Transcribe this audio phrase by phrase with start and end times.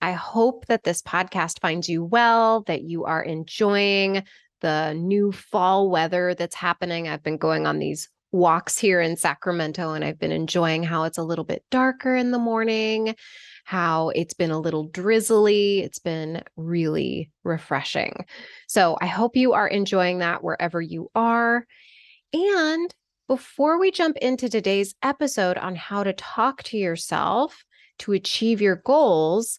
[0.00, 4.24] I hope that this podcast finds you well, that you are enjoying
[4.60, 7.08] the new fall weather that's happening.
[7.08, 11.18] I've been going on these walks here in Sacramento and I've been enjoying how it's
[11.18, 13.14] a little bit darker in the morning,
[13.64, 15.80] how it's been a little drizzly.
[15.80, 18.26] It's been really refreshing.
[18.66, 21.64] So I hope you are enjoying that wherever you are.
[22.32, 22.94] And
[23.28, 27.64] before we jump into today's episode on how to talk to yourself
[28.00, 29.58] to achieve your goals,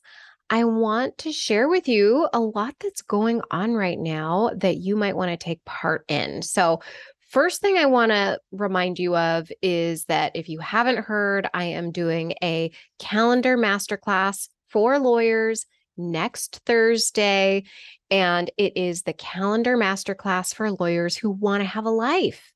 [0.49, 4.95] I want to share with you a lot that's going on right now that you
[4.95, 6.41] might want to take part in.
[6.41, 6.81] So,
[7.29, 11.65] first thing I want to remind you of is that if you haven't heard, I
[11.65, 17.65] am doing a calendar masterclass for lawyers next Thursday.
[18.09, 22.51] And it is the calendar masterclass for lawyers who want to have a life.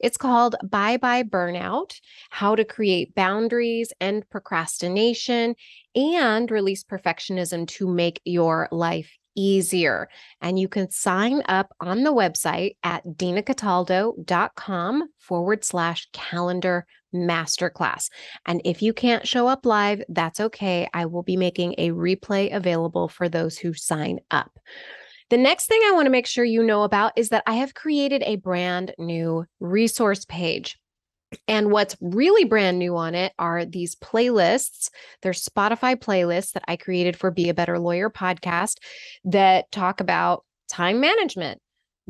[0.00, 5.54] It's called Bye Bye Burnout How to Create Boundaries and Procrastination
[5.94, 10.08] and Release Perfectionism to Make Your Life easier.
[10.40, 18.10] And you can sign up on the website at dinacataldo.com forward slash calendar masterclass.
[18.46, 20.88] And if you can't show up live, that's okay.
[20.92, 24.58] I will be making a replay available for those who sign up.
[25.30, 27.74] The next thing I want to make sure you know about is that I have
[27.74, 30.78] created a brand new resource page.
[31.48, 34.90] And what's really brand new on it are these playlists.
[35.22, 38.78] They're Spotify playlists that I created for Be a Better Lawyer podcast
[39.24, 41.60] that talk about time management,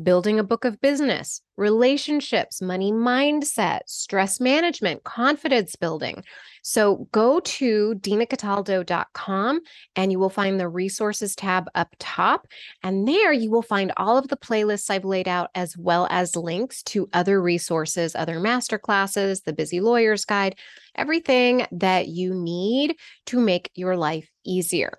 [0.01, 6.23] building a book of business, relationships, money mindset, stress management, confidence building.
[6.63, 9.61] So go to dinacataldo.com
[9.95, 12.47] and you will find the resources tab up top.
[12.83, 16.35] And there you will find all of the playlists I've laid out, as well as
[16.35, 20.55] links to other resources, other masterclasses, the Busy Lawyers Guide,
[20.95, 22.95] everything that you need
[23.27, 24.97] to make your life easier.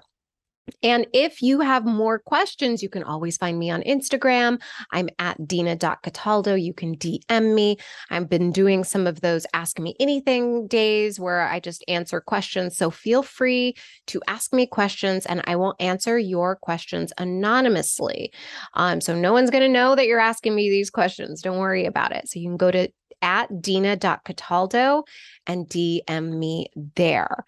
[0.83, 4.61] And if you have more questions, you can always find me on Instagram.
[4.93, 6.55] I'm at dina.cataldo.
[6.55, 7.77] You can DM me.
[8.11, 12.77] I've been doing some of those Ask Me Anything days where I just answer questions.
[12.77, 13.75] So feel free
[14.09, 18.33] to ask me questions and I will answer your questions anonymously.
[18.75, 21.43] Um, so no one's going to know that you're asking me these questions.
[21.43, 22.29] Don't worry about it.
[22.29, 22.89] So you can go to
[23.23, 25.05] at dina.cataldo
[25.47, 27.45] and DM me there.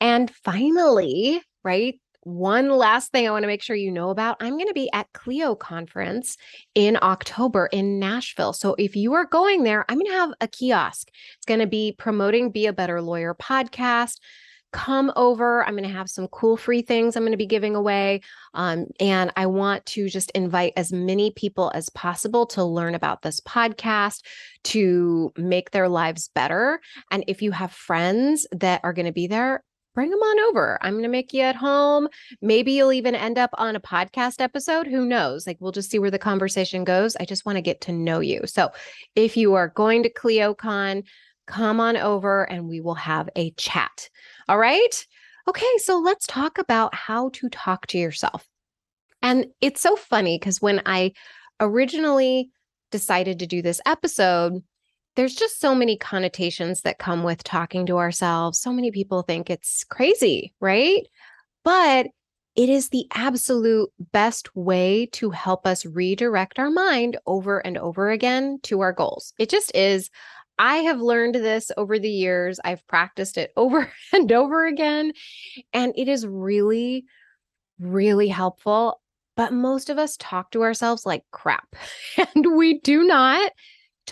[0.00, 2.00] And finally, right?
[2.24, 4.90] One last thing I want to make sure you know about I'm going to be
[4.92, 6.36] at Clio Conference
[6.74, 8.52] in October in Nashville.
[8.52, 11.08] So if you are going there, I'm going to have a kiosk.
[11.36, 14.18] It's going to be promoting Be a Better Lawyer podcast.
[14.72, 15.62] Come over.
[15.64, 18.22] I'm going to have some cool free things I'm going to be giving away.
[18.54, 23.20] Um, and I want to just invite as many people as possible to learn about
[23.20, 24.22] this podcast,
[24.64, 26.80] to make their lives better.
[27.10, 29.62] And if you have friends that are going to be there,
[29.94, 30.78] bring them on over.
[30.80, 32.08] I'm going to make you at home.
[32.40, 34.86] Maybe you'll even end up on a podcast episode.
[34.86, 35.46] Who knows?
[35.46, 37.16] Like, we'll just see where the conversation goes.
[37.16, 38.42] I just want to get to know you.
[38.46, 38.70] So,
[39.14, 41.04] if you are going to ClioCon,
[41.46, 44.08] come on over and we will have a chat.
[44.48, 45.06] All right.
[45.48, 45.78] Okay.
[45.78, 48.46] So, let's talk about how to talk to yourself.
[49.20, 51.12] And it's so funny because when I
[51.60, 52.50] originally
[52.90, 54.62] decided to do this episode,
[55.16, 58.58] there's just so many connotations that come with talking to ourselves.
[58.58, 61.06] So many people think it's crazy, right?
[61.64, 62.06] But
[62.54, 68.10] it is the absolute best way to help us redirect our mind over and over
[68.10, 69.32] again to our goals.
[69.38, 70.10] It just is.
[70.58, 72.60] I have learned this over the years.
[72.62, 75.12] I've practiced it over and over again.
[75.72, 77.04] And it is really,
[77.78, 79.00] really helpful.
[79.34, 81.74] But most of us talk to ourselves like crap,
[82.34, 83.50] and we do not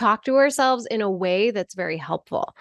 [0.01, 2.55] talk to ourselves in a way that's very helpful.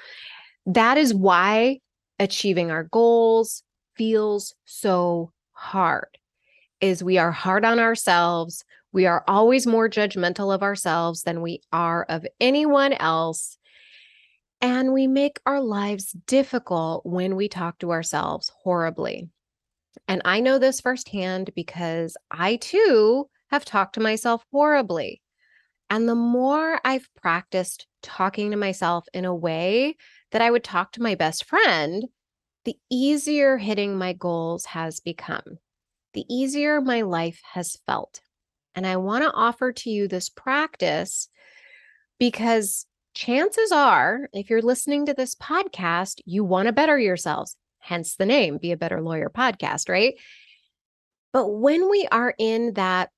[0.65, 1.80] That is why
[2.19, 3.63] achieving our goals
[3.95, 6.09] feels so hard.
[6.81, 8.63] Is we are hard on ourselves.
[8.91, 13.57] We are always more judgmental of ourselves than we are of anyone else.
[14.62, 19.30] And we make our lives difficult when we talk to ourselves horribly.
[20.07, 25.21] And I know this firsthand because I too have talked to myself horribly.
[25.89, 29.95] And the more I've practiced talking to myself in a way
[30.31, 32.06] that I would talk to my best friend,
[32.65, 35.57] the easier hitting my goals has become,
[36.13, 38.21] the easier my life has felt.
[38.75, 41.27] And I want to offer to you this practice
[42.19, 48.15] because chances are, if you're listening to this podcast, you want to better yourselves, hence
[48.15, 50.13] the name, Be a Better Lawyer podcast, right?
[51.33, 53.09] But when we are in that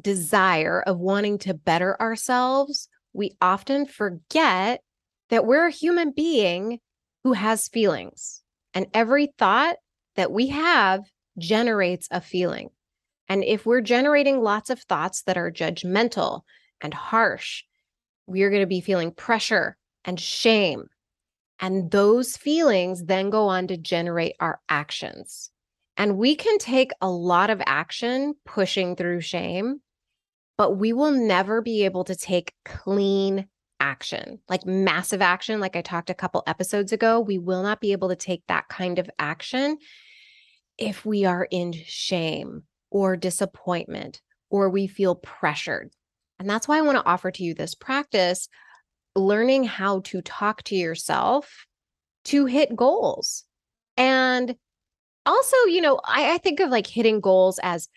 [0.00, 4.80] desire of wanting to better ourselves, we often forget
[5.30, 6.78] that we're a human being
[7.24, 8.42] who has feelings.
[8.74, 9.76] And every thought
[10.16, 11.02] that we have
[11.38, 12.70] generates a feeling.
[13.28, 16.42] And if we're generating lots of thoughts that are judgmental
[16.80, 17.62] and harsh,
[18.26, 20.86] we are going to be feeling pressure and shame.
[21.60, 25.50] And those feelings then go on to generate our actions.
[26.00, 29.82] And we can take a lot of action pushing through shame,
[30.56, 33.46] but we will never be able to take clean
[33.80, 37.20] action, like massive action, like I talked a couple episodes ago.
[37.20, 39.76] We will not be able to take that kind of action
[40.78, 45.90] if we are in shame or disappointment or we feel pressured.
[46.38, 48.48] And that's why I want to offer to you this practice
[49.14, 51.66] learning how to talk to yourself
[52.24, 53.44] to hit goals.
[53.98, 54.56] And
[55.30, 57.88] also, you know, I, I think of like hitting goals as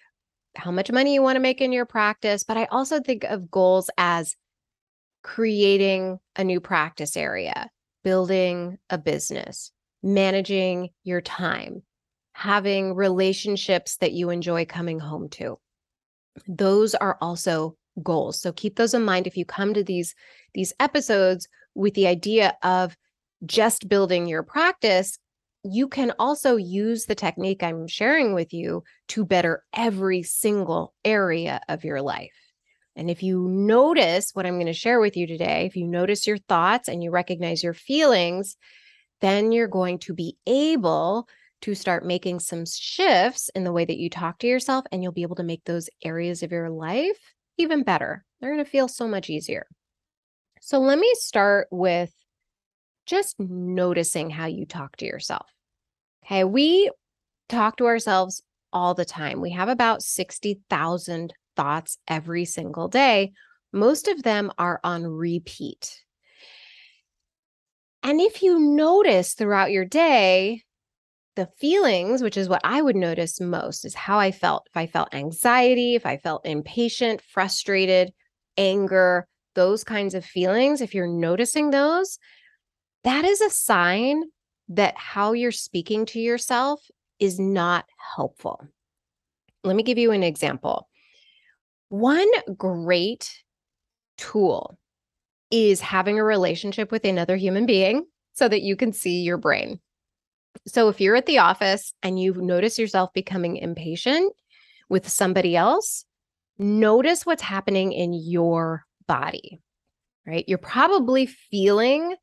[0.56, 3.50] how much money you want to make in your practice, but I also think of
[3.50, 4.36] goals as
[5.24, 7.70] creating a new practice area,
[8.04, 9.72] building a business,
[10.04, 11.82] managing your time,
[12.34, 15.58] having relationships that you enjoy coming home to.
[16.48, 18.40] Those are also goals.
[18.40, 20.14] So keep those in mind if you come to these
[20.54, 22.96] these episodes with the idea of
[23.46, 25.18] just building your practice,
[25.64, 31.62] you can also use the technique I'm sharing with you to better every single area
[31.70, 32.34] of your life.
[32.96, 36.28] And if you notice what I'm going to share with you today, if you notice
[36.28, 38.56] your thoughts and you recognize your feelings,
[39.22, 41.28] then you're going to be able
[41.62, 45.14] to start making some shifts in the way that you talk to yourself, and you'll
[45.14, 47.18] be able to make those areas of your life
[47.58, 48.26] even better.
[48.42, 49.66] They're going to feel so much easier.
[50.60, 52.12] So, let me start with
[53.06, 55.50] just noticing how you talk to yourself.
[56.26, 56.44] Okay.
[56.44, 56.90] We
[57.50, 58.42] talk to ourselves
[58.72, 59.42] all the time.
[59.42, 63.34] We have about 60,000 thoughts every single day.
[63.72, 66.02] Most of them are on repeat.
[68.02, 70.64] And if you notice throughout your day,
[71.36, 74.68] the feelings, which is what I would notice most, is how I felt.
[74.70, 78.14] If I felt anxiety, if I felt impatient, frustrated,
[78.58, 82.20] anger, those kinds of feelings, if you're noticing those,
[83.04, 84.24] that is a sign
[84.70, 86.82] that how you're speaking to yourself
[87.20, 87.86] is not
[88.16, 88.66] helpful.
[89.64, 90.90] Let me give you an example.
[91.90, 93.44] One great
[94.18, 94.78] tool
[95.52, 99.80] is having a relationship with another human being so that you can see your brain.
[100.68, 104.34] So if you're at the office and you notice yourself becoming impatient
[104.90, 106.06] with somebody else,
[106.58, 109.60] notice what's happening in your body,
[110.26, 110.46] right?
[110.48, 112.16] You're probably feeling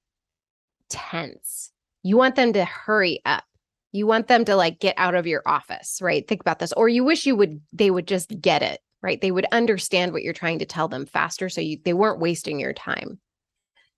[0.91, 1.71] tense.
[2.03, 3.45] You want them to hurry up.
[3.93, 6.27] You want them to like get out of your office, right?
[6.27, 6.73] Think about this.
[6.73, 9.21] Or you wish you would they would just get it, right?
[9.21, 12.61] They would understand what you're trying to tell them faster so you they weren't wasting
[12.61, 13.19] your time.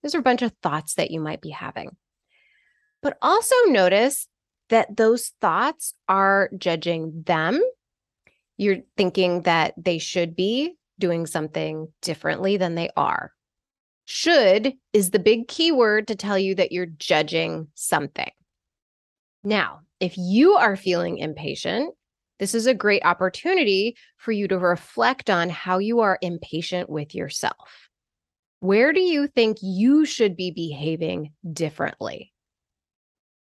[0.02, 1.96] Those are a bunch of thoughts that you might be having.
[3.02, 4.26] But also notice
[4.70, 7.62] that those thoughts are judging them.
[8.56, 13.32] You're thinking that they should be doing something differently than they are.
[14.04, 18.30] Should is the big keyword to tell you that you're judging something.
[19.44, 21.94] Now, if you are feeling impatient,
[22.38, 27.14] this is a great opportunity for you to reflect on how you are impatient with
[27.14, 27.88] yourself.
[28.60, 32.31] Where do you think you should be behaving differently?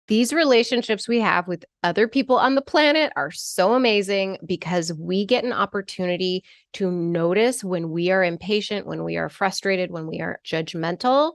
[0.10, 5.24] These relationships we have with other people on the planet are so amazing because we
[5.24, 10.20] get an opportunity to notice when we are impatient, when we are frustrated, when we
[10.20, 11.34] are judgmental,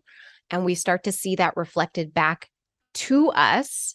[0.50, 2.50] and we start to see that reflected back
[2.94, 3.94] to us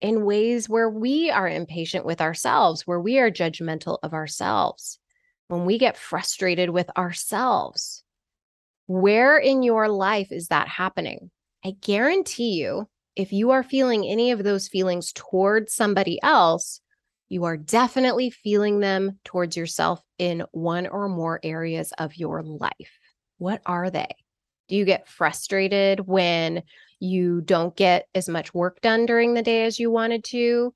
[0.00, 5.00] in ways where we are impatient with ourselves, where we are judgmental of ourselves,
[5.48, 8.04] when we get frustrated with ourselves.
[8.86, 11.32] Where in your life is that happening?
[11.64, 16.80] I guarantee you if you are feeling any of those feelings towards somebody else,
[17.28, 22.98] you are definitely feeling them towards yourself in one or more areas of your life.
[23.38, 24.08] What are they?
[24.68, 26.62] Do you get frustrated when
[26.98, 30.72] you don't get as much work done during the day as you wanted to?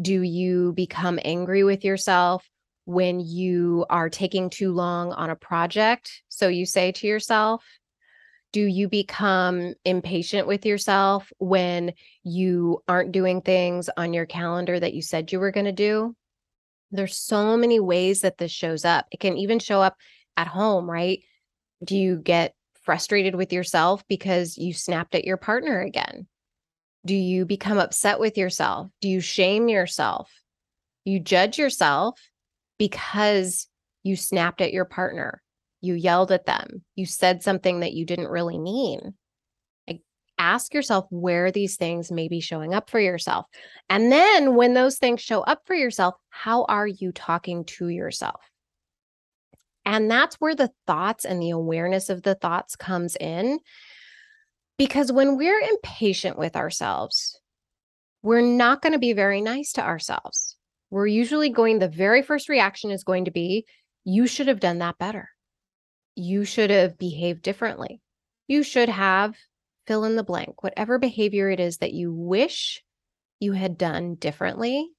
[0.00, 2.48] Do you become angry with yourself
[2.86, 6.22] when you are taking too long on a project?
[6.28, 7.64] So you say to yourself,
[8.54, 11.92] Do you become impatient with yourself when
[12.22, 16.14] you aren't doing things on your calendar that you said you were going to do?
[16.92, 19.06] There's so many ways that this shows up.
[19.10, 19.96] It can even show up
[20.36, 21.18] at home, right?
[21.82, 26.28] Do you get frustrated with yourself because you snapped at your partner again?
[27.04, 28.88] Do you become upset with yourself?
[29.00, 30.30] Do you shame yourself?
[31.04, 32.20] You judge yourself
[32.78, 33.66] because
[34.04, 35.42] you snapped at your partner,
[35.84, 39.14] you yelled at them, you said something that you didn't really mean.
[39.86, 40.00] Like,
[40.38, 43.46] ask yourself where these things may be showing up for yourself.
[43.88, 48.40] And then when those things show up for yourself, how are you talking to yourself?
[49.84, 53.58] And that's where the thoughts and the awareness of the thoughts comes in.
[54.78, 57.38] Because when we're impatient with ourselves,
[58.22, 60.56] we're not going to be very nice to ourselves.
[60.90, 63.66] We're usually going, the very first reaction is going to be,
[64.04, 65.28] you should have done that better.
[66.16, 68.00] You should have behaved differently.
[68.46, 69.36] You should have
[69.86, 72.82] fill in the blank, whatever behavior it is that you wish
[73.40, 74.90] you had done differently.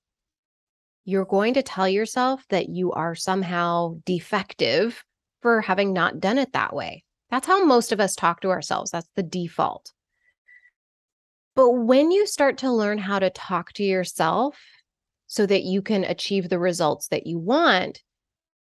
[1.05, 5.03] You're going to tell yourself that you are somehow defective
[5.41, 7.03] for having not done it that way.
[7.29, 8.91] That's how most of us talk to ourselves.
[8.91, 9.91] That's the default.
[11.55, 14.57] But when you start to learn how to talk to yourself
[15.27, 18.01] so that you can achieve the results that you want,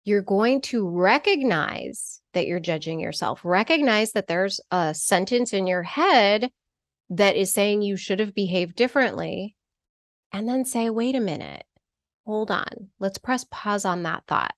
[0.03, 3.41] you're going to recognize that you're judging yourself.
[3.43, 6.49] Recognize that there's a sentence in your head
[7.09, 9.55] that is saying you should have behaved differently.
[10.31, 11.63] And then say, wait a minute,
[12.25, 12.89] hold on.
[12.99, 14.53] Let's press pause on that thought.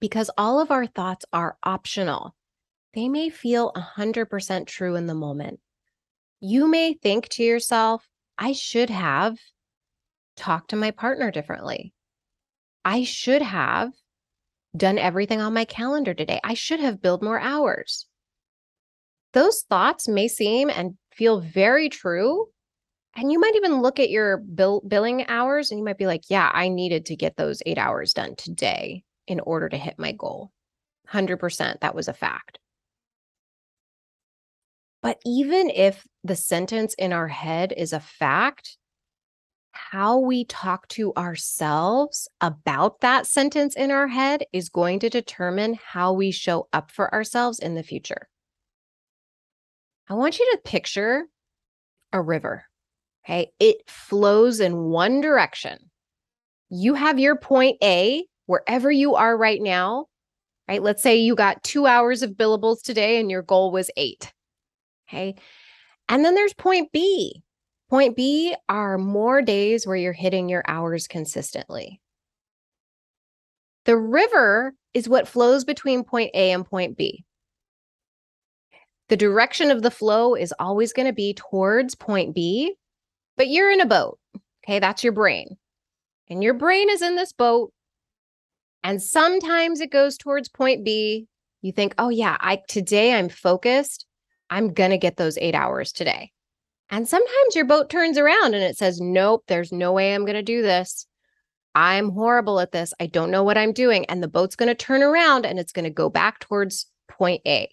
[0.00, 2.34] Because all of our thoughts are optional.
[2.92, 5.60] They may feel 100% true in the moment.
[6.40, 9.38] You may think to yourself, I should have
[10.36, 11.94] talked to my partner differently.
[12.84, 13.92] I should have
[14.76, 16.40] done everything on my calendar today.
[16.44, 18.06] I should have billed more hours.
[19.32, 22.48] Those thoughts may seem and feel very true.
[23.14, 26.24] And you might even look at your bill, billing hours and you might be like,
[26.28, 30.12] yeah, I needed to get those eight hours done today in order to hit my
[30.12, 30.52] goal.
[31.10, 31.80] 100%.
[31.80, 32.58] That was a fact.
[35.02, 38.76] But even if the sentence in our head is a fact,
[39.90, 45.78] how we talk to ourselves about that sentence in our head is going to determine
[45.84, 48.28] how we show up for ourselves in the future.
[50.08, 51.24] I want you to picture
[52.12, 52.64] a river.
[53.24, 53.50] Okay.
[53.58, 55.90] It flows in one direction.
[56.70, 60.06] You have your point A, wherever you are right now,
[60.68, 60.82] right?
[60.82, 64.32] Let's say you got two hours of billables today and your goal was eight.
[65.08, 65.34] Okay.
[66.08, 67.42] And then there's point B,
[67.88, 72.00] Point B are more days where you're hitting your hours consistently.
[73.84, 77.24] The river is what flows between point A and point B.
[79.08, 82.74] The direction of the flow is always going to be towards point B,
[83.36, 84.18] but you're in a boat.
[84.64, 85.56] Okay, that's your brain.
[86.28, 87.72] And your brain is in this boat.
[88.82, 91.28] And sometimes it goes towards point B.
[91.62, 94.06] You think, oh, yeah, I today I'm focused.
[94.50, 96.32] I'm going to get those eight hours today.
[96.90, 100.34] And sometimes your boat turns around and it says, Nope, there's no way I'm going
[100.34, 101.06] to do this.
[101.74, 102.94] I'm horrible at this.
[103.00, 104.06] I don't know what I'm doing.
[104.06, 107.42] And the boat's going to turn around and it's going to go back towards point
[107.46, 107.68] A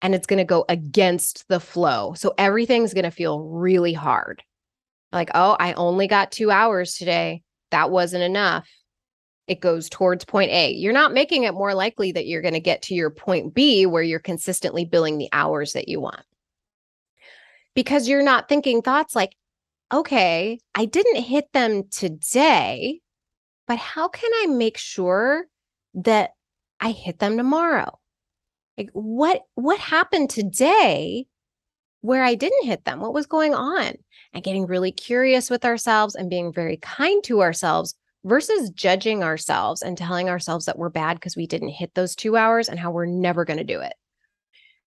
[0.00, 2.14] and it's going to go against the flow.
[2.14, 4.42] So everything's going to feel really hard.
[5.12, 7.42] Like, oh, I only got two hours today.
[7.72, 8.68] That wasn't enough.
[9.48, 10.72] It goes towards point A.
[10.72, 13.86] You're not making it more likely that you're going to get to your point B
[13.86, 16.24] where you're consistently billing the hours that you want
[17.76, 19.36] because you're not thinking thoughts like,
[19.94, 23.00] okay, I didn't hit them today,
[23.68, 25.44] but how can I make sure
[25.94, 26.30] that
[26.80, 28.00] I hit them tomorrow?
[28.76, 31.26] Like what what happened today
[32.00, 33.00] where I didn't hit them?
[33.00, 33.94] What was going on?
[34.32, 39.82] And getting really curious with ourselves and being very kind to ourselves versus judging ourselves
[39.82, 42.90] and telling ourselves that we're bad because we didn't hit those 2 hours and how
[42.90, 43.94] we're never going to do it.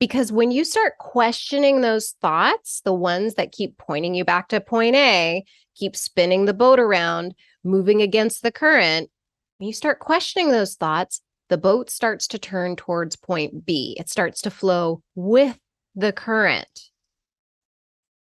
[0.04, 4.61] Because when you start questioning those thoughts, the ones that keep pointing you back to
[4.61, 5.42] point A,
[5.75, 7.34] keep spinning the boat around,
[7.64, 9.08] moving against the current,
[9.56, 13.96] when you start questioning those thoughts, the boat starts to turn towards point B.
[13.99, 15.58] It starts to flow with
[15.94, 16.90] the current.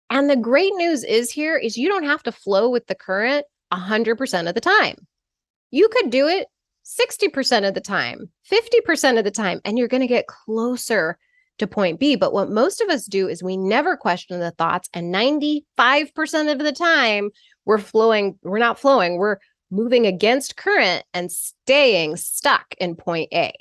[0.10, 3.46] And the great news is here is you don't have to flow with the current
[3.74, 5.06] 100% of the time.
[5.72, 6.48] You could do it
[6.86, 11.18] 60% of the time, 50% of the time, and you're going to get closer
[11.58, 12.16] to point B.
[12.16, 14.90] But what most of us do is we never question the thoughts.
[14.94, 15.64] And 95%
[16.52, 17.30] of the time,
[17.66, 19.38] we're flowing, we're not flowing, we're
[19.72, 23.54] moving against current and staying stuck in point A.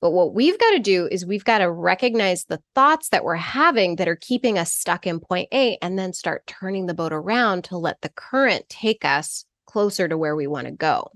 [0.00, 3.34] But what we've got to do is we've got to recognize the thoughts that we're
[3.34, 7.12] having that are keeping us stuck in point A and then start turning the boat
[7.12, 11.10] around to let the current take us closer to where we want to go.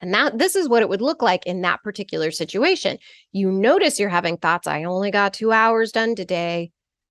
[0.00, 2.98] And that this is what it would look like in that particular situation.
[3.32, 6.70] You notice you're having thoughts, I only got 2 hours done today.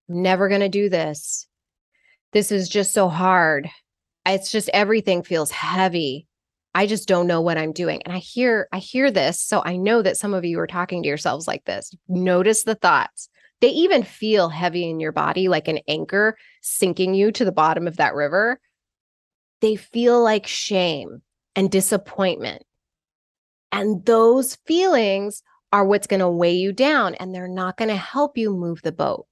[0.10, 1.48] I'm never going to do this.
[2.32, 3.70] This is just so hard.
[4.25, 6.27] It's just everything feels heavy.
[6.74, 8.01] I just don't know what I'm doing.
[8.04, 11.01] And I hear I hear this, so I know that some of you are talking
[11.01, 11.96] to yourselves like this.
[12.10, 13.30] Notice the thoughts.
[13.62, 17.88] They even feel heavy in your body like an anchor sinking you to the bottom
[17.88, 18.60] of that river.
[19.62, 21.22] They feel like shame
[21.56, 22.63] and disappointment.
[23.75, 27.96] And those feelings are what's going to weigh you down and they're not going to
[27.98, 29.27] help you move the boat.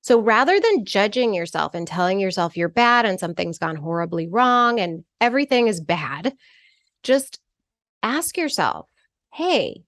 [0.00, 4.80] So rather than judging yourself and telling yourself you're bad and something's gone horribly wrong
[4.80, 6.34] and everything is bad,
[7.04, 7.38] just
[8.02, 8.88] ask yourself,
[9.32, 9.84] hey,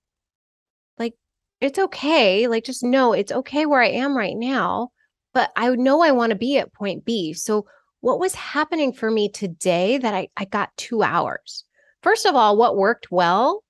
[0.96, 1.14] like
[1.60, 2.46] it's okay.
[2.46, 4.90] Like just know it's okay where I am right now,
[5.34, 7.32] but I know I want to be at point B.
[7.32, 7.66] So
[8.00, 11.64] what was happening for me today that I, I got two hours?
[12.04, 13.64] First of all, what worked well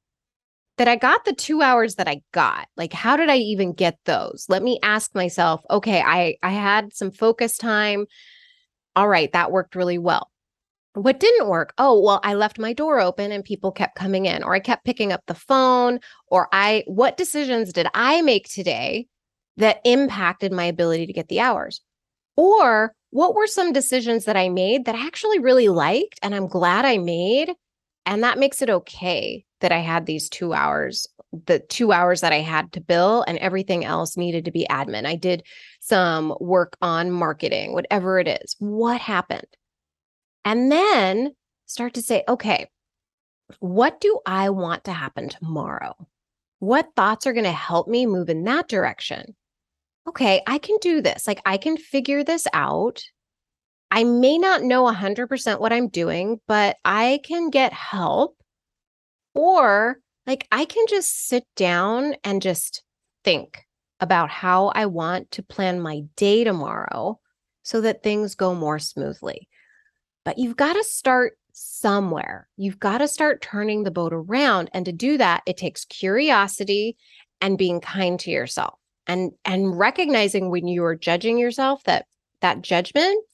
[0.79, 2.67] that I got the two hours that I got.
[2.76, 4.47] Like, how did I even get those?
[4.49, 8.07] Let me ask myself, okay, I, I had some focus time.
[8.97, 10.31] All right, that worked really well.
[10.95, 11.73] What didn't work?
[11.79, 14.85] Oh, well, I left my door open and people kept coming in, or I kept
[14.85, 19.07] picking up the phone, or I, what decisions did I make today
[19.57, 21.81] that impacted my ability to get the hours?
[22.37, 26.47] Or what were some decisions that I made that I actually really liked and I'm
[26.47, 27.52] glad I made?
[28.05, 31.09] And that makes it okay that I had these two hours,
[31.47, 35.07] the two hours that I had to bill, and everything else needed to be admin.
[35.07, 35.42] I did
[35.81, 38.54] some work on marketing, whatever it is.
[38.59, 39.47] What happened?
[40.45, 41.35] And then
[41.66, 42.69] start to say, okay,
[43.61, 45.95] what do I want to happen tomorrow?
[46.59, 49.35] What thoughts are going to help me move in that direction?
[50.09, 51.26] Okay, I can do this.
[51.26, 53.02] Like, I can figure this out.
[53.90, 58.37] I may not know 100% what I'm doing, but I can get help.
[59.35, 62.83] Or, like, I can just sit down and just
[63.25, 63.64] think
[64.01, 67.21] about how I want to plan my day tomorrow
[67.62, 69.49] so that things go more smoothly.
[70.25, 72.49] But you've got to start somewhere.
[72.57, 74.71] You've got to start turning the boat around.
[74.73, 76.97] And to do that, it takes curiosity
[77.40, 82.07] and being kind to yourself and and recognizing when you are judging yourself that
[82.40, 83.25] that judgment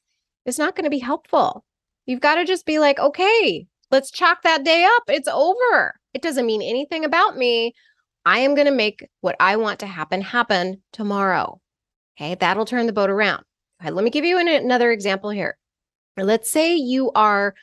[0.44, 1.64] is not going to be helpful.
[2.06, 5.05] You've got to just be like, okay, let's chalk that day up.
[5.09, 5.98] It's over.
[6.14, 7.74] It doesn't mean anything about me.
[8.24, 11.61] I am going to make what I want to happen happen tomorrow.
[12.20, 13.44] Okay, that'll turn the boat around.
[13.83, 15.57] Let me give you an, another example here.
[16.16, 17.55] Let's say you are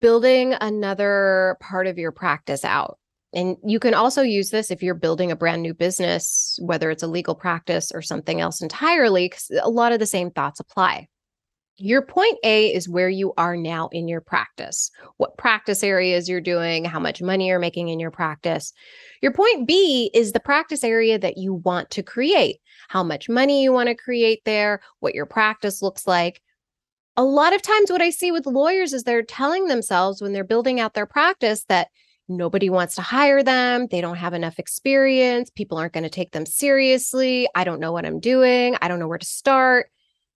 [0.00, 2.98] building another part of your practice out.
[3.34, 7.02] And you can also use this if you're building a brand new business, whether it's
[7.02, 11.08] a legal practice or something else entirely, because a lot of the same thoughts apply.
[11.82, 16.40] Your point A is where you are now in your practice, what practice areas you're
[16.40, 18.72] doing, how much money you're making in your practice.
[19.20, 23.64] Your point B is the practice area that you want to create, how much money
[23.64, 26.40] you want to create there, what your practice looks like
[27.16, 30.44] a lot of times what I see with lawyers is they're telling themselves when they're
[30.44, 31.88] building out their practice that
[32.28, 36.32] nobody wants to hire them, they don't have enough experience, people aren't going to take
[36.32, 39.90] them seriously, I don't know what I'm doing, I don't know where to start.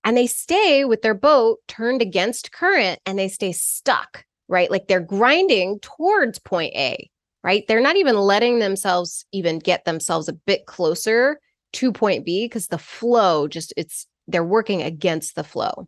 [0.03, 4.69] And they stay with their boat turned against current and they stay stuck, right?
[4.69, 7.09] Like they're grinding towards point A,
[7.43, 7.63] right?
[7.67, 11.39] They're not even letting themselves even get themselves a bit closer
[11.73, 15.87] to point B because the flow just it's they're working against the flow.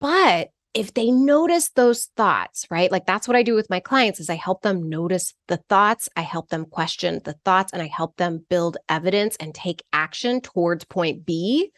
[0.00, 2.92] But if they notice those thoughts, right?
[2.92, 6.08] Like that's what I do with my clients is I help them notice the thoughts,
[6.14, 10.40] I help them question the thoughts and I help them build evidence and take action
[10.40, 11.72] towards point B.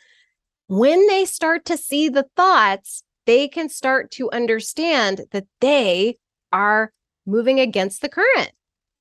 [0.70, 6.16] When they start to see the thoughts, they can start to understand that they
[6.52, 6.92] are
[7.26, 8.52] moving against the current.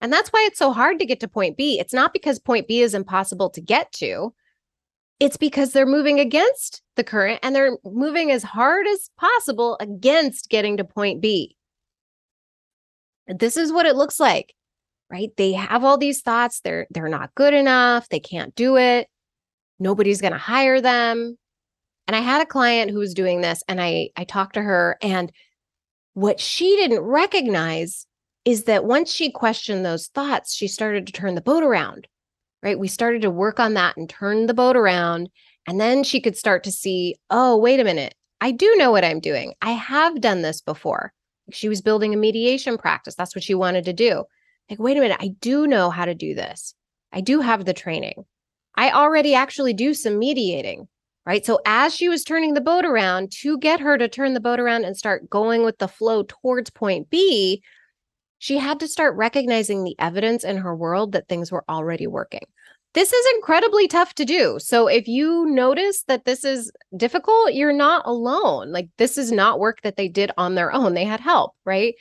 [0.01, 1.79] And that's why it's so hard to get to point B.
[1.79, 4.33] It's not because point B is impossible to get to.
[5.19, 10.49] It's because they're moving against the current and they're moving as hard as possible against
[10.49, 11.55] getting to point B.
[13.27, 14.55] This is what it looks like,
[15.11, 15.29] right?
[15.37, 19.07] They have all these thoughts, they're they're not good enough, they can't do it.
[19.77, 21.37] Nobody's going to hire them.
[22.09, 24.97] And I had a client who was doing this and I I talked to her
[25.01, 25.31] and
[26.15, 28.07] what she didn't recognize
[28.45, 32.07] is that once she questioned those thoughts, she started to turn the boat around
[32.63, 32.79] right?
[32.79, 35.29] We started to work on that and turn the boat around.
[35.67, 38.15] And then she could start to see, oh, wait a minute.
[38.41, 39.53] I do know what I'm doing.
[39.61, 41.13] I have done this before.
[41.51, 43.15] She was building a mediation practice.
[43.15, 44.23] That's what she wanted to do.
[44.69, 46.73] like, wait a minute, I do know how to do this.
[47.11, 48.25] I do have the training.
[48.75, 50.87] I already actually do some mediating,
[51.29, 51.45] right?
[51.45, 54.59] So as she was turning the boat around to get her to turn the boat
[54.59, 57.61] around and start going with the flow towards point B,
[58.39, 62.47] she had to start recognizing the evidence in her world that things were already working.
[62.95, 64.57] This is incredibly tough to do.
[64.59, 68.71] So if you notice that this is difficult, you're not alone.
[68.71, 70.95] Like this is not work that they did on their own.
[70.95, 71.93] They had help, right?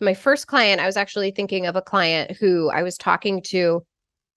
[0.00, 3.84] My first client, I was actually thinking of a client who I was talking to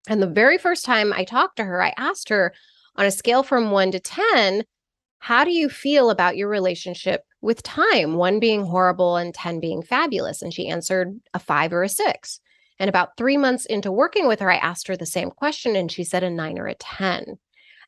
[0.09, 2.53] and the very first time I talked to her, I asked her
[2.95, 4.63] on a scale from 1 to 10,
[5.19, 9.81] how do you feel about your relationship with time, one being horrible and 10 being
[9.81, 10.41] fabulous?
[10.41, 12.39] And she answered a five or a six.
[12.79, 15.91] And about three months into working with her, I asked her the same question and
[15.91, 17.37] she said a nine or a 10.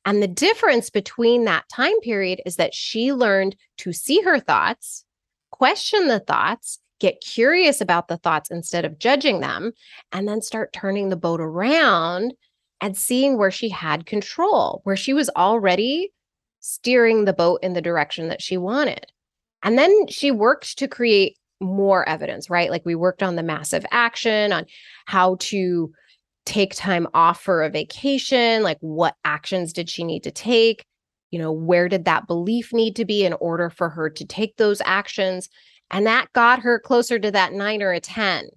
[0.05, 5.03] And the difference between that time period is that she learned to see her thoughts,
[5.51, 9.73] question the thoughts, get curious about the thoughts instead of judging them,
[10.11, 12.33] and then start turning the boat around
[12.81, 16.11] and seeing where she had control, where she was already
[16.59, 19.05] steering the boat in the direction that she wanted.
[19.63, 22.69] And then she worked to create more evidence, right?
[22.69, 24.65] Like we worked on the massive action, on
[25.05, 25.91] how to
[26.45, 30.85] take time off for a vacation, like what actions did she need to take?
[31.31, 34.57] You know, where did that belief need to be in order for her to take
[34.57, 35.49] those actions?
[35.91, 38.47] And that got her closer to that nine or a 10.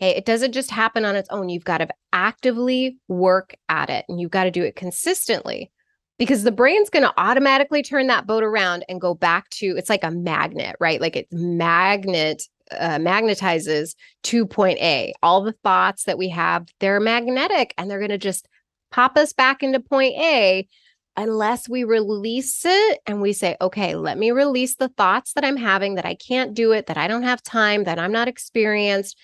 [0.00, 0.16] Okay.
[0.16, 1.48] It doesn't just happen on its own.
[1.48, 5.70] You've got to actively work at it and you've got to do it consistently
[6.18, 9.90] because the brain's going to automatically turn that boat around and go back to it's
[9.90, 11.00] like a magnet, right?
[11.00, 12.42] Like it's magnet
[12.78, 15.12] uh, magnetizes to point A.
[15.22, 18.48] All the thoughts that we have, they're magnetic and they're going to just
[18.90, 20.68] pop us back into point A
[21.16, 25.56] unless we release it and we say, okay, let me release the thoughts that I'm
[25.56, 29.18] having that I can't do it, that I don't have time, that I'm not experienced.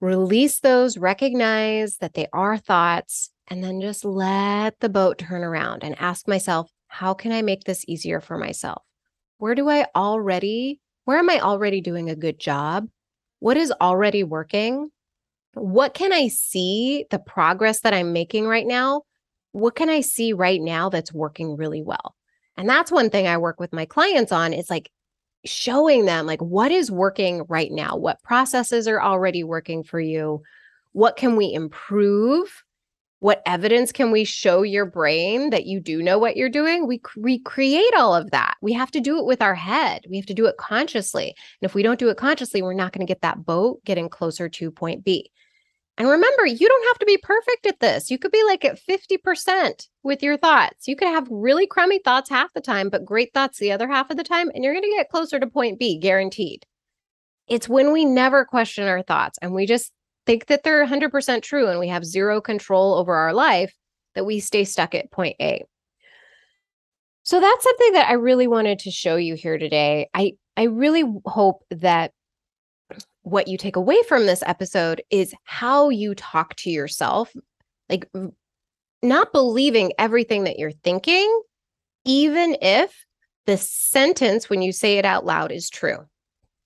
[0.00, 5.84] Release those, recognize that they are thoughts, and then just let the boat turn around
[5.84, 8.82] and ask myself, how can I make this easier for myself?
[9.38, 12.88] Where do I already, where am I already doing a good job?
[13.38, 14.90] What is already working?
[15.54, 19.02] What can I see the progress that I'm making right now
[19.56, 22.14] what can I see right now that's working really well?
[22.58, 24.90] And that's one thing I work with my clients on is like
[25.46, 30.42] showing them like what is working right now, what processes are already working for you,
[30.92, 32.64] what can we improve?
[33.20, 36.86] What evidence can we show your brain that you do know what you're doing?
[36.86, 38.56] We recreate all of that.
[38.60, 40.04] We have to do it with our head.
[40.08, 41.28] We have to do it consciously.
[41.28, 44.10] And if we don't do it consciously, we're not going to get that boat getting
[44.10, 45.30] closer to point B.
[45.98, 48.10] And remember, you don't have to be perfect at this.
[48.10, 50.86] You could be like at 50% with your thoughts.
[50.86, 54.10] You could have really crummy thoughts half the time, but great thoughts the other half
[54.10, 56.66] of the time, and you're going to get closer to point B, guaranteed.
[57.48, 59.92] It's when we never question our thoughts and we just
[60.26, 63.74] think that they're 100% true and we have zero control over our life
[64.14, 65.64] that we stay stuck at point A.
[67.22, 70.08] So that's something that I really wanted to show you here today.
[70.14, 72.12] I I really hope that
[73.26, 77.34] what you take away from this episode is how you talk to yourself,
[77.88, 78.08] like
[79.02, 81.42] not believing everything that you're thinking,
[82.04, 83.04] even if
[83.46, 86.06] the sentence when you say it out loud is true.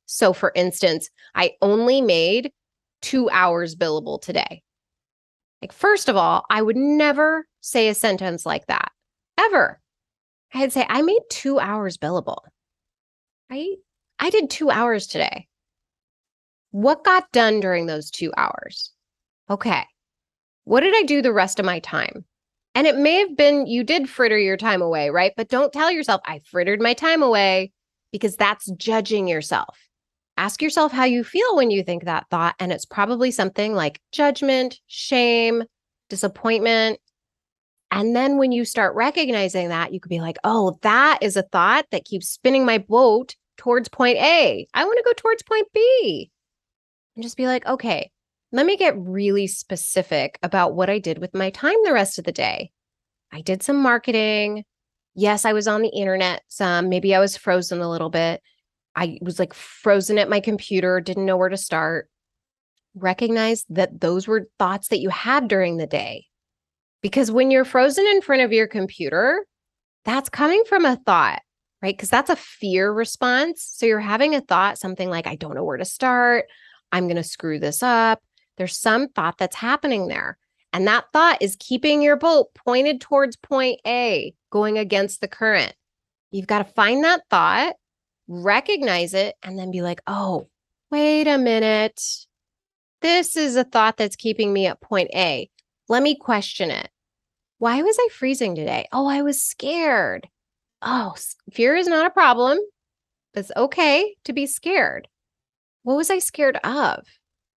[0.04, 2.52] So, for instance, I only made
[3.00, 4.62] two hours billable today.
[5.62, 8.92] Like, first of all, I would never say a sentence like that
[9.38, 9.80] ever.
[10.52, 12.42] I'd say, I made two hours billable.
[13.50, 13.76] I
[14.18, 15.46] I did two hours today.
[16.70, 18.92] What got done during those two hours?
[19.48, 19.84] Okay.
[20.64, 22.24] What did I do the rest of my time?
[22.74, 25.32] And it may have been you did fritter your time away, right?
[25.36, 27.72] But don't tell yourself, I frittered my time away
[28.12, 29.76] because that's judging yourself.
[30.36, 32.54] Ask yourself how you feel when you think that thought.
[32.60, 35.64] And it's probably something like judgment, shame,
[36.08, 37.00] disappointment.
[37.90, 41.42] And then when you start recognizing that, you could be like, oh, that is a
[41.42, 44.68] thought that keeps spinning my boat towards point A.
[44.72, 46.30] I want to go towards point B
[47.14, 48.10] and just be like, okay,
[48.52, 52.24] let me get really specific about what I did with my time the rest of
[52.24, 52.72] the day.
[53.32, 54.64] I did some marketing.
[55.14, 56.88] Yes, I was on the internet some.
[56.88, 58.42] Maybe I was frozen a little bit.
[58.96, 62.08] I was like frozen at my computer, didn't know where to start.
[62.94, 66.26] Recognize that those were thoughts that you had during the day.
[67.02, 69.46] Because when you're frozen in front of your computer,
[70.04, 71.40] that's coming from a thought,
[71.82, 71.96] right?
[71.96, 73.62] Because that's a fear response.
[73.74, 76.46] So you're having a thought, something like, I don't know where to start.
[76.92, 78.22] I'm going to screw this up.
[78.56, 80.38] There's some thought that's happening there.
[80.72, 85.74] And that thought is keeping your boat pointed towards point A, going against the current.
[86.30, 87.74] You've got to find that thought,
[88.28, 90.48] recognize it, and then be like, oh,
[90.90, 92.00] wait a minute.
[93.02, 95.48] this is a thought that's keeping me at point A.
[95.88, 96.88] Let me question it.
[97.58, 98.86] Why was I freezing today?
[98.92, 100.28] Oh, I was scared.
[100.82, 101.14] Oh,
[101.52, 102.58] fear is not a problem.
[103.34, 105.08] It's okay to be scared.
[105.82, 107.06] What was I scared of?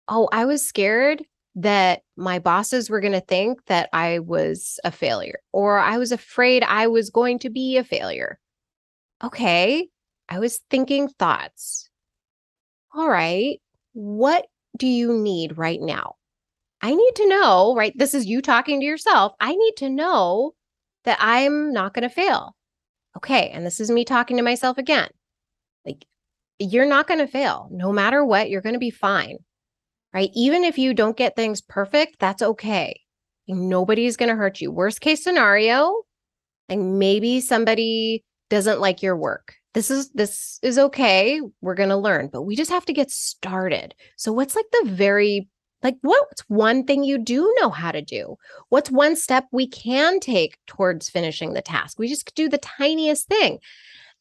[0.08, 1.24] Oh, I was scared
[1.56, 6.12] that my bosses were going to think that I was a failure, or I was
[6.12, 8.40] afraid I was going to be a failure.
[9.24, 9.88] Okay,
[10.28, 11.90] I was thinking thoughts.
[12.94, 13.62] All right,
[13.94, 14.46] what
[14.78, 16.16] do you need right now?
[16.82, 17.94] I need to know, right?
[17.96, 19.34] This is you talking to yourself.
[19.40, 20.54] I need to know
[21.06, 22.56] that I'm not going to fail.
[23.16, 23.50] Okay.
[23.50, 25.10] And this is me talking to myself again.
[26.64, 27.68] Like, you're not going to fail.
[27.72, 29.38] No matter what, you're going to be fine,
[30.14, 30.30] right?
[30.34, 33.00] Even if you don't get things perfect, that's okay.
[33.48, 34.72] Nobody's going to hurt you.
[34.72, 36.04] Worst case scenario,
[36.70, 39.56] and maybe somebody doesn't like your work.
[39.74, 41.42] This is this is okay.
[41.62, 43.96] We're going to learn, but we just have to get started.
[44.16, 45.50] So what's like the very
[45.82, 48.38] like what's one thing you do know how to do?
[48.70, 52.00] What's one step we can take towards finishing the task?
[52.00, 53.60] We just do the tiniest thing.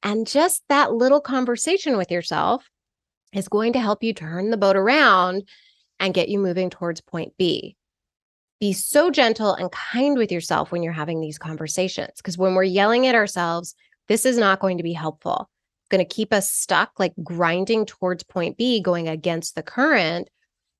[0.02, 2.68] And just that little conversation with yourself
[3.32, 5.48] is going to help you turn the boat around
[6.00, 7.76] and get you moving towards point B.
[8.60, 12.12] Be so gentle and kind with yourself when you're having these conversations.
[12.16, 13.74] Because when we're yelling at ourselves,
[14.08, 15.48] this is not going to be helpful.
[15.80, 20.28] It's going to keep us stuck, like grinding towards point B, going against the current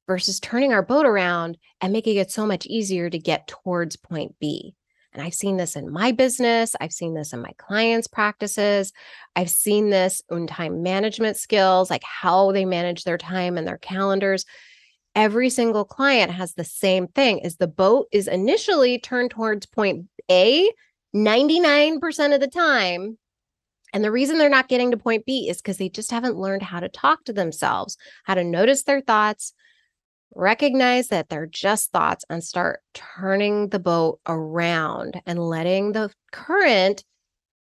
[0.07, 4.35] versus turning our boat around and making it so much easier to get towards point
[4.41, 4.75] B.
[5.12, 6.75] And I've seen this in my business.
[6.81, 8.92] I've seen this in my clients' practices.
[9.37, 13.79] I've seen this in time management skills, like how they manage their time and their
[13.79, 14.46] calendars.
[15.14, 20.07] Every single client has the same thing is the boat is initially turned towards point
[20.31, 20.70] A
[21.14, 23.18] 99% of the time.
[23.92, 26.62] And the reason they're not getting to point B is because they just haven't learned
[26.62, 29.53] how to talk to themselves, how to notice their thoughts,
[30.35, 37.05] recognize that they're just thoughts, and start turning the boat around and letting the current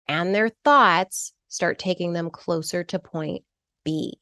[0.09, 3.44] and their thoughts start taking them closer to point
[3.85, 4.18] B.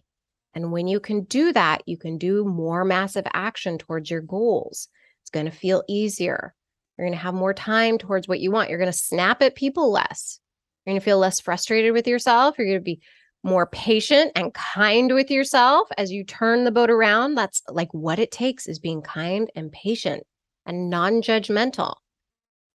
[0.54, 4.88] And when you can do that, you can do more massive action towards your goals.
[5.22, 6.54] It's going to feel easier.
[6.96, 8.68] You're going to have more time towards what you want.
[8.68, 10.38] You're going to snap at people less.
[10.84, 12.56] You're going to feel less frustrated with yourself.
[12.56, 13.00] You're going to be
[13.44, 17.34] more patient and kind with yourself as you turn the boat around.
[17.34, 20.24] That's like what it takes is being kind and patient
[20.66, 21.96] and non judgmental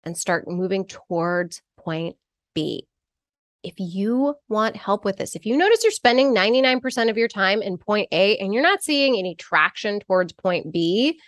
[0.04, 2.16] and start moving towards point
[2.54, 2.86] B.
[3.62, 7.62] If you want help with this, if you notice you're spending 99% of your time
[7.62, 11.18] in point A and you're not seeing any traction towards point B,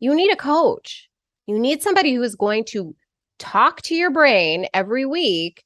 [0.00, 1.08] you need a coach.
[1.46, 2.94] You need somebody who is going to
[3.38, 5.64] talk to your brain every week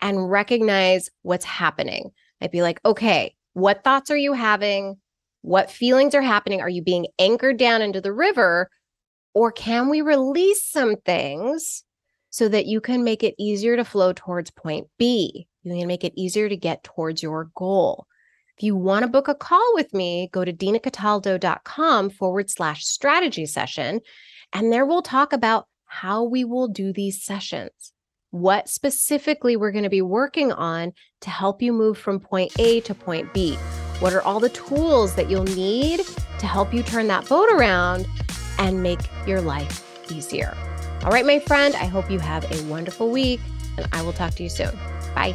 [0.00, 2.10] and recognize what's happening.
[2.40, 4.96] I'd be like, okay, what thoughts are you having?
[5.42, 6.60] What feelings are happening?
[6.60, 8.70] Are you being anchored down into the river?
[9.34, 11.84] Or can we release some things
[12.30, 15.46] so that you can make it easier to flow towards point B?
[15.62, 18.06] You can make it easier to get towards your goal.
[18.56, 23.46] If you want to book a call with me, go to dinacataldo.com forward slash strategy
[23.46, 24.00] session
[24.52, 27.92] and there we'll talk about how we will do these sessions,
[28.30, 32.80] what specifically we're going to be working on to help you move from point A
[32.82, 33.56] to point B.
[34.00, 36.00] What are all the tools that you'll need
[36.38, 38.06] to help you turn that boat around
[38.58, 40.56] and make your life easier?
[41.04, 43.40] All right, my friend, I hope you have a wonderful week
[43.76, 44.76] and I will talk to you soon.
[45.14, 45.34] Bye.